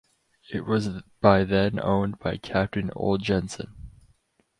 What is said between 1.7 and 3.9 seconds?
owned by captain Ole Jensen.